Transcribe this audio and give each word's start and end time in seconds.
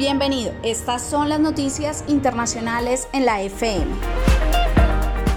Bienvenido. 0.00 0.54
Estas 0.62 1.02
son 1.02 1.28
las 1.28 1.40
noticias 1.40 2.04
internacionales 2.08 3.06
en 3.12 3.26
la 3.26 3.42
FM. 3.42 3.84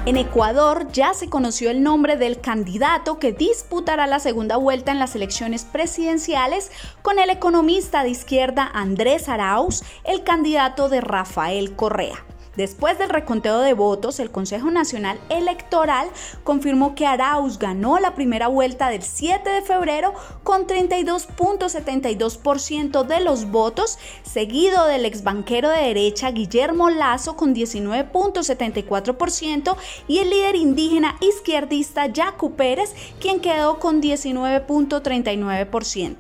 En 0.06 0.16
Ecuador 0.16 0.90
ya 0.94 1.14
se 1.14 1.30
conoció 1.30 1.70
el 1.70 1.84
nombre 1.84 2.16
del 2.16 2.40
candidato 2.40 3.20
que 3.20 3.34
disputará 3.34 4.08
la 4.08 4.20
segunda 4.20 4.56
vuelta 4.56 4.94
en 4.94 5.00
las 5.00 5.18
elecciones 5.18 5.66
presidenciales 5.66 6.72
con 7.02 7.20
el 7.20 7.30
economista 7.30 8.04
de 8.04 8.12
izquierda 8.12 8.72
Andrés 8.74 9.28
Arauz, 9.28 9.84
el 10.06 10.24
candidato 10.24 10.88
de 10.88 11.02
Rafael 11.02 11.76
Correa. 11.76 12.24
Después 12.56 13.00
del 13.00 13.10
reconteo 13.10 13.62
de 13.62 13.74
votos, 13.74 14.20
el 14.20 14.30
Consejo 14.30 14.70
Nacional 14.70 15.20
Electoral 15.30 16.08
confirmó 16.44 16.94
que 16.94 17.08
Arauz 17.08 17.58
ganó 17.58 17.98
la 18.00 18.14
primera 18.14 18.48
vuelta 18.48 18.90
del 18.90 19.02
7 19.02 19.50
de 19.50 19.64
febrero 19.64 20.14
con 20.44 20.68
32.72% 20.68 23.08
de 23.08 23.22
los 23.22 23.50
votos, 23.50 23.98
seguido 24.22 24.86
del 24.86 25.06
exbanquero 25.06 25.70
de 25.70 25.82
derecha 25.82 26.30
Guillermo 26.30 26.92
Lazo 26.92 27.36
con 27.36 27.56
19.74% 27.56 29.76
y 30.08 30.20
el 30.20 30.30
líder 30.30 30.56
indígena 30.56 31.18
izquierdista 31.22 32.06
Yacu 32.06 32.56
Pérez, 32.56 32.94
quien 33.20 33.40
quedó 33.40 33.80
con 33.80 34.00
19.39%. 34.00 36.18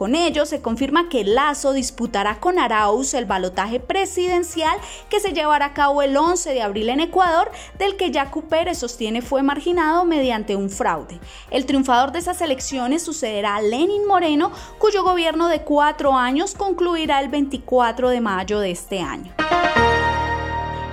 Con 0.00 0.14
ello 0.14 0.46
se 0.46 0.62
confirma 0.62 1.10
que 1.10 1.24
Lazo 1.24 1.74
disputará 1.74 2.40
con 2.40 2.58
Arauz 2.58 3.12
el 3.12 3.26
balotaje 3.26 3.80
presidencial 3.80 4.78
que 5.10 5.20
se 5.20 5.34
llevará 5.34 5.66
a 5.66 5.74
cabo 5.74 6.00
el 6.00 6.16
11 6.16 6.54
de 6.54 6.62
abril 6.62 6.88
en 6.88 7.00
Ecuador, 7.00 7.50
del 7.78 7.98
que 7.98 8.10
Yacu 8.10 8.48
Pérez 8.48 8.78
sostiene 8.78 9.20
fue 9.20 9.42
marginado 9.42 10.06
mediante 10.06 10.56
un 10.56 10.70
fraude. 10.70 11.20
El 11.50 11.66
triunfador 11.66 12.12
de 12.12 12.20
esas 12.20 12.40
elecciones 12.40 13.02
sucederá 13.02 13.56
a 13.56 13.60
Lenin 13.60 14.06
Moreno, 14.06 14.52
cuyo 14.78 15.04
gobierno 15.04 15.48
de 15.48 15.60
cuatro 15.64 16.14
años 16.14 16.54
concluirá 16.54 17.20
el 17.20 17.28
24 17.28 18.08
de 18.08 18.22
mayo 18.22 18.58
de 18.58 18.70
este 18.70 19.00
año. 19.00 19.34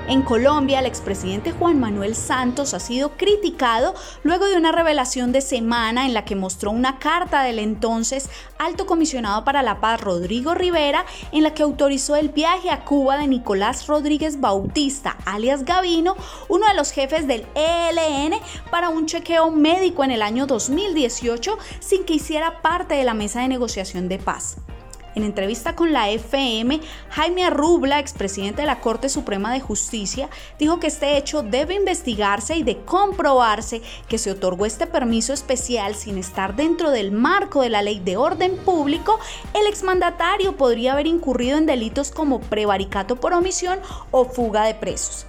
En 0.09 0.22
Colombia, 0.22 0.80
el 0.80 0.86
expresidente 0.86 1.52
Juan 1.52 1.81
Manuel 1.81 2.16
Santos 2.16 2.73
ha 2.73 2.80
sido 2.80 3.17
criticado 3.17 3.94
luego 4.23 4.45
de 4.45 4.55
una 4.55 4.72
revelación 4.72 5.33
de 5.33 5.41
semana 5.41 6.05
en 6.05 6.14
la 6.14 6.23
que 6.23 6.38
mostró 6.38 6.72
una 6.72 6.97
carta 6.97 7.44
del 7.44 7.59
entonces 7.59 8.30
alto 8.58 8.86
comisionado 8.86 9.44
para 9.44 9.64
la 9.64 9.81
paz 9.81 9.99
Rodrigo 9.99 10.55
Rivera 10.55 11.05
en 11.33 11.44
la 11.44 11.53
que 11.53 11.64
autorizó 11.64 12.16
el 12.16 12.30
viaje 12.30 12.69
a 12.69 12.86
Cuba 12.86 13.17
de 13.17 13.27
Nicolás 13.27 13.86
Rodríguez 13.88 14.39
Bautista, 14.39 15.17
alias 15.25 15.66
Gavino, 15.66 16.16
uno 16.47 16.66
de 16.69 16.75
los 16.75 16.92
jefes 16.92 17.27
del 17.27 17.45
ELN, 17.55 18.39
para 18.71 18.88
un 18.88 19.08
chequeo 19.08 19.52
médico 19.52 20.05
en 20.05 20.11
el 20.11 20.21
año 20.21 20.47
2018 20.47 21.58
sin 21.81 22.05
que 22.05 22.14
hiciera 22.14 22.61
parte 22.61 22.95
de 22.95 23.03
la 23.03 23.14
mesa 23.14 23.42
de 23.42 23.49
negociación 23.49 24.08
de 24.08 24.19
paz. 24.19 24.55
En 25.18 25.23
entrevista 25.23 25.76
con 25.76 25.94
la 25.94 26.12
FM, 26.12 26.80
Jaime 27.10 27.44
Arrubla, 27.44 27.98
expresidente 27.98 28.62
de 28.62 28.68
la 28.68 28.82
Corte 28.82 29.10
Suprema 29.10 29.52
de 29.52 29.60
Justicia, 29.60 30.30
dijo 30.60 30.80
que 30.80 30.86
este 30.86 31.18
hecho 31.18 31.42
debe 31.42 31.73
investigarse 31.73 32.55
y 32.55 32.61
de 32.61 32.78
comprobarse 32.86 33.82
que 34.08 34.20
se 34.20 34.30
otorgó 34.30 34.67
este 34.67 34.86
permiso 34.86 35.33
especial 35.33 35.95
sin 35.95 36.20
estar 36.20 36.56
dentro 36.56 36.92
del 36.92 37.11
marco 37.11 37.64
de 37.64 37.72
la 37.72 37.82
ley 37.82 38.00
de 38.00 38.16
orden 38.16 38.58
público, 38.58 39.20
el 39.56 39.66
exmandatario 39.66 40.56
podría 40.56 40.94
haber 40.94 41.08
incurrido 41.08 41.58
en 41.58 41.66
delitos 41.66 42.11
como 42.11 42.39
prevaricato 42.39 43.16
por 43.16 43.33
omisión 43.33 43.80
o 44.11 44.26
fuga 44.26 44.66
de 44.66 44.76
presos. 44.76 45.26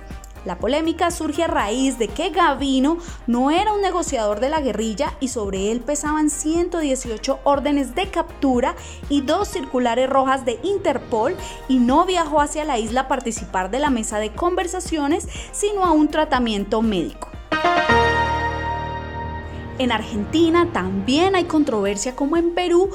La 0.48 0.58
polémica 0.58 1.10
surge 1.10 1.42
a 1.42 1.46
raíz 1.46 1.98
de 1.98 2.08
que 2.08 2.30
Gavino 2.30 2.96
no 3.26 3.50
era 3.50 3.74
un 3.74 3.82
negociador 3.82 4.40
de 4.40 4.48
la 4.48 4.62
guerrilla 4.62 5.12
y 5.20 5.28
sobre 5.28 5.70
él 5.70 5.80
pesaban 5.80 6.30
118 6.30 7.40
órdenes 7.44 7.94
de 7.94 8.10
captura 8.10 8.74
y 9.10 9.20
dos 9.20 9.48
circulares 9.48 10.08
rojas 10.08 10.46
de 10.46 10.58
Interpol 10.62 11.36
y 11.68 11.76
no 11.76 12.06
viajó 12.06 12.40
hacia 12.40 12.64
la 12.64 12.78
isla 12.78 13.02
a 13.02 13.08
participar 13.08 13.70
de 13.70 13.78
la 13.78 13.90
mesa 13.90 14.20
de 14.20 14.32
conversaciones, 14.32 15.28
sino 15.52 15.84
a 15.84 15.92
un 15.92 16.08
tratamiento 16.08 16.80
médico. 16.80 17.28
En 19.78 19.92
Argentina 19.92 20.70
también 20.72 21.36
hay 21.36 21.44
controversia 21.44 22.16
como 22.16 22.38
en 22.38 22.54
Perú 22.54 22.88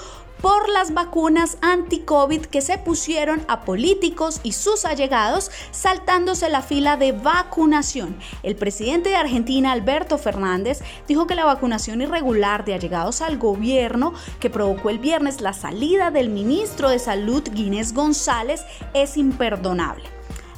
por 0.44 0.68
las 0.68 0.94
vacunas 0.94 1.58
anti-COVID 1.62 2.48
que 2.48 2.60
se 2.60 2.78
pusieron 2.78 3.46
a 3.48 3.62
políticos 3.62 4.42
y 4.44 4.52
sus 4.52 4.84
allegados 4.84 5.50
saltándose 5.72 6.50
la 6.50 6.62
fila 6.62 6.98
de 6.98 7.14
vacunación. 7.14 8.18
El 8.44 8.58
presidente 8.58 9.08
de 9.08 9.16
Argentina, 9.16 9.72
Alberto 9.72 10.18
Fernández, 10.18 10.82
dijo 11.08 11.28
que 11.28 11.36
la 11.36 11.46
vacunación 11.46 12.02
irregular 12.02 12.66
de 12.66 12.74
allegados 12.74 13.22
al 13.22 13.38
gobierno 13.38 14.14
que 14.42 14.50
provocó 14.50 14.90
el 14.90 15.00
viernes 15.00 15.40
la 15.40 15.54
salida 15.54 16.12
del 16.12 16.28
ministro 16.28 16.90
de 16.90 17.00
Salud, 17.00 17.44
Guinés 17.54 17.94
González, 17.94 18.66
es 18.94 19.16
imperdonable. 19.16 20.04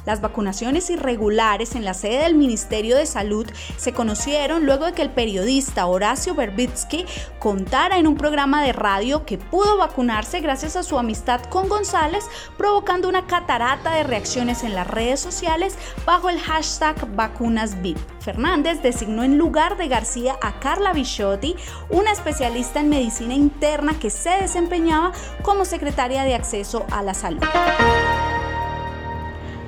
Las 0.06 0.20
vacunaciones 0.20 0.88
irregulares 0.88 1.74
en 1.74 1.84
la 1.84 1.92
sede 1.92 2.22
del 2.22 2.36
Ministerio 2.36 2.96
de 2.96 3.06
Salud 3.06 3.44
se 3.76 3.92
conocieron 3.92 4.64
luego 4.64 4.86
de 4.86 4.92
que 4.92 5.02
el 5.02 5.10
periodista 5.10 5.86
Horacio 5.86 6.36
Berbitsky 6.36 7.04
contara 7.40 7.98
en 7.98 8.06
un 8.06 8.16
programa 8.16 8.62
de 8.62 8.72
radio 8.72 9.26
que 9.26 9.36
pudo 9.36 9.76
vacunarse 9.76 10.40
gracias 10.40 10.76
a 10.76 10.84
su 10.84 10.96
amistad 10.96 11.42
con 11.46 11.68
González, 11.68 12.24
provocando 12.56 13.08
una 13.08 13.26
catarata 13.26 13.94
de 13.96 14.04
reacciones 14.04 14.62
en 14.62 14.76
las 14.76 14.86
redes 14.86 15.18
sociales 15.18 15.76
bajo 16.06 16.30
el 16.30 16.38
hashtag 16.38 17.14
vacunasvip. 17.16 17.98
Fernández 18.20 18.82
designó 18.82 19.24
en 19.24 19.38
lugar 19.38 19.76
de 19.76 19.88
García 19.88 20.36
a 20.40 20.60
Carla 20.60 20.92
Bichotti, 20.92 21.56
una 21.90 22.12
especialista 22.12 22.78
en 22.78 22.88
medicina 22.90 23.34
interna 23.34 23.98
que 23.98 24.10
se 24.10 24.30
desempeñaba 24.30 25.10
como 25.42 25.64
secretaria 25.64 26.22
de 26.22 26.34
acceso 26.36 26.86
a 26.92 27.02
la 27.02 27.14
salud 27.14 27.42